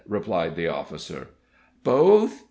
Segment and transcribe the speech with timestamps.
[0.07, 1.27] replied the officer.
[1.83, 2.39] "Both?